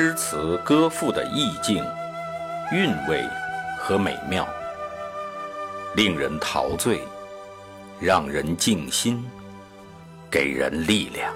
[0.00, 1.84] 诗词歌赋的意境、
[2.70, 3.20] 韵味
[3.76, 4.46] 和美妙，
[5.96, 7.00] 令人陶醉，
[7.98, 9.20] 让人静心，
[10.30, 11.34] 给人力量。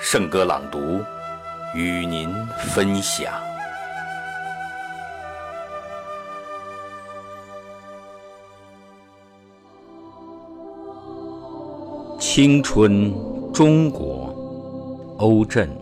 [0.00, 1.00] 圣歌朗读
[1.74, 2.32] 与您
[2.72, 3.34] 分享。
[12.20, 13.12] 青春
[13.52, 14.32] 中国，
[15.18, 15.81] 欧震。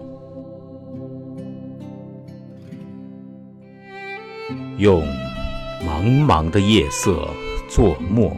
[4.80, 5.07] 用
[5.87, 7.29] 茫茫的夜色
[7.69, 8.34] 作墨，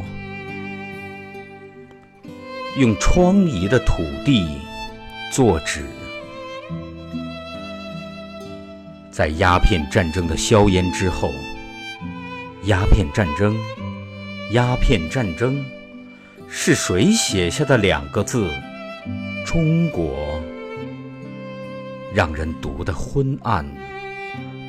[2.77, 4.59] 用疮痍的土地
[5.31, 5.87] 作纸，
[9.13, 11.31] 在鸦片战争的硝烟之后，
[12.65, 13.57] 鸦片战争，
[14.51, 15.65] 鸦片战争，
[16.49, 18.51] 是谁写下的两个字
[19.47, 20.43] “中国”？
[22.13, 23.65] 让人读得昏暗，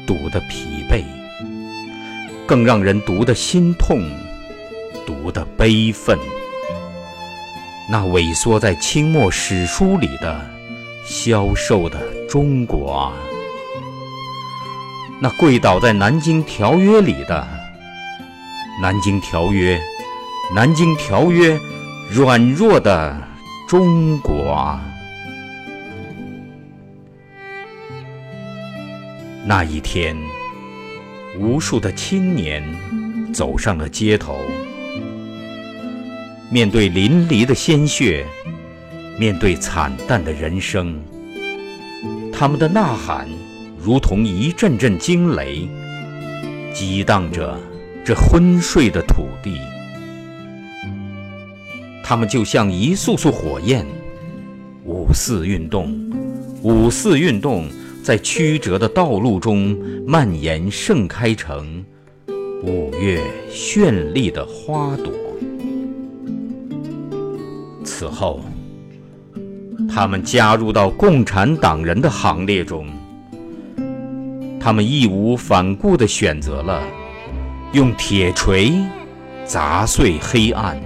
[0.05, 1.03] 读得疲惫。
[2.45, 4.01] 更让人读得心痛，
[5.05, 6.17] 读得悲愤。
[7.89, 10.39] 那萎缩在清末史书里的
[11.05, 13.13] 消瘦的中国啊，
[15.19, 17.47] 那跪倒在南京条约里的
[18.81, 19.79] 南京条约，
[20.53, 21.59] 南京条约
[22.09, 23.17] 软弱的
[23.67, 24.81] 中国啊，
[29.45, 30.15] 那一天。
[31.39, 32.63] 无数的青年
[33.33, 34.39] 走上了街头，
[36.51, 38.23] 面对淋漓的鲜血，
[39.19, 40.95] 面对惨淡的人生，
[42.31, 43.27] 他们的呐喊
[43.81, 45.67] 如同一阵阵惊雷，
[46.71, 47.59] 激荡着
[48.05, 49.57] 这昏睡的土地。
[52.03, 53.83] 他们就像一束束火焰，
[54.85, 55.91] 五四运动，
[56.61, 57.67] 五四运动。
[58.03, 61.85] 在曲折的道路中蔓延盛开成
[62.61, 65.13] 五月绚丽的花朵。
[67.85, 68.41] 此后，
[69.89, 72.85] 他们加入到共产党人的行列中。
[74.59, 76.83] 他们义无反顾地选择了
[77.71, 78.73] 用铁锤
[79.45, 80.77] 砸碎黑暗，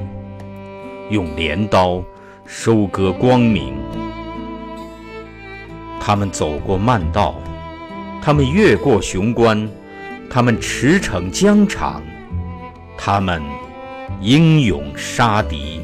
[1.09, 2.03] 用镰刀
[2.45, 3.73] 收割光明。
[6.07, 7.35] 他们走过漫道，
[8.21, 9.69] 他们越过雄关，
[10.29, 12.01] 他们驰骋疆场，
[12.97, 13.43] 他们
[14.21, 15.81] 英勇杀敌。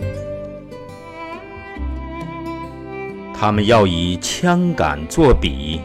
[3.37, 5.81] 他们要以枪杆作笔，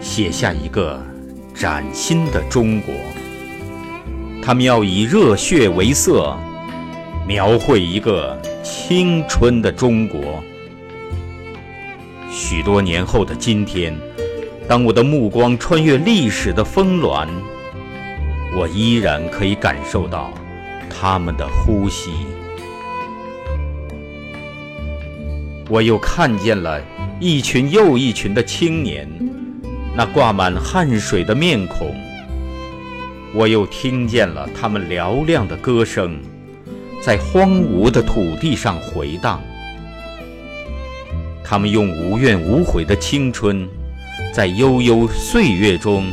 [0.00, 0.98] 写下一个
[1.54, 2.94] 崭新的中国；
[4.42, 6.34] 他们要以热血为色，
[7.26, 10.42] 描绘一个青春的中国。
[12.40, 13.92] 许多年后的今天，
[14.68, 17.28] 当我的目光穿越历史的峰峦，
[18.56, 20.32] 我依然可以感受到
[20.88, 22.12] 他们的呼吸。
[25.68, 26.80] 我又看见了
[27.18, 29.08] 一群又一群的青年，
[29.96, 31.88] 那挂满汗水的面孔；
[33.34, 36.16] 我又听见了他们嘹亮的歌声，
[37.02, 39.42] 在荒芜的土地上回荡。
[41.48, 43.66] 他们用无怨无悔的青春，
[44.34, 46.04] 在悠悠岁月中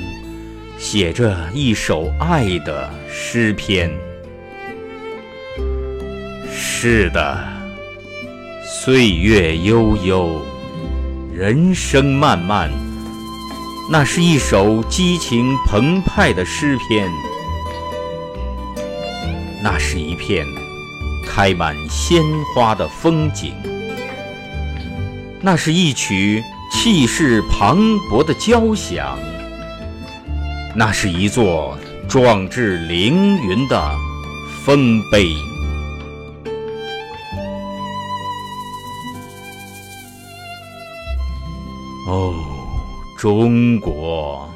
[0.77, 3.91] 写着一首爱的诗篇。
[6.49, 7.37] 是的，
[8.63, 10.41] 岁月悠悠，
[11.33, 12.71] 人生漫漫，
[13.91, 17.09] 那是一首激情澎湃的诗篇，
[19.61, 20.45] 那是一片
[21.27, 23.53] 开满鲜花的风景。
[25.45, 27.77] 那是一曲气势磅
[28.09, 29.15] 礴的交响，
[30.75, 31.77] 那是一座
[32.09, 33.95] 壮志凌云的
[34.63, 35.31] 丰碑。
[42.07, 42.33] 哦，
[43.19, 44.49] 中国，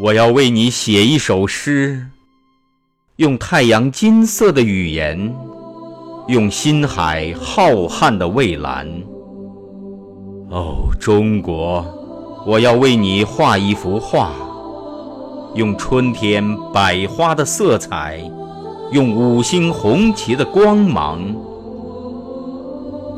[0.00, 2.06] 我要为你写一首诗，
[3.16, 5.36] 用太阳金色的语言，
[6.28, 8.88] 用心海浩瀚的蔚蓝。
[10.54, 11.84] 哦，中国，
[12.46, 14.30] 我要为你画一幅画，
[15.56, 18.20] 用春天百花的色彩，
[18.92, 21.20] 用五星红旗的光芒。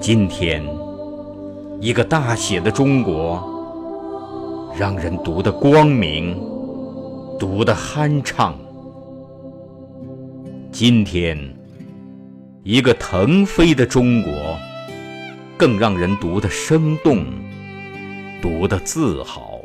[0.00, 0.64] 今天，
[1.78, 3.38] 一个大写的中国，
[4.74, 6.34] 让人读得光明，
[7.38, 8.54] 读得酣畅。
[10.72, 11.38] 今天，
[12.62, 14.32] 一个腾飞的中国。
[15.56, 17.24] 更让人读得生动，
[18.42, 19.60] 读得自豪。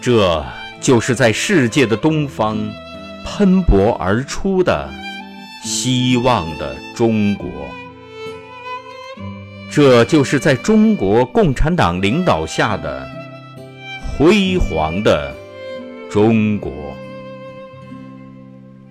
[0.00, 0.44] 这
[0.80, 2.56] 就是在世界的东方
[3.24, 4.88] 喷薄而出的
[5.62, 7.48] 希望的中国，
[9.70, 13.06] 这就是在中国共产党领导下的
[14.16, 15.34] 辉煌的
[16.10, 16.72] 中国，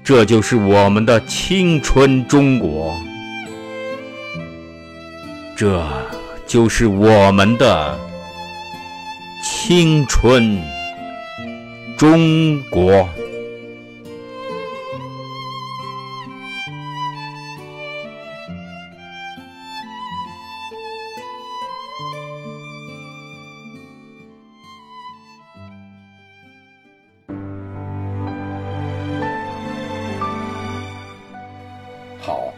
[0.03, 2.95] 这就是我们的青春中国，
[5.59, 5.85] 这
[6.47, 7.99] 就是我们的
[9.43, 10.57] 青春。
[11.97, 13.05] 中国。
[32.21, 32.53] 好，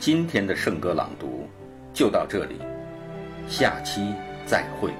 [0.00, 1.48] 今天的圣歌朗读
[1.94, 2.60] 就到这里，
[3.48, 4.12] 下期
[4.44, 4.90] 再会。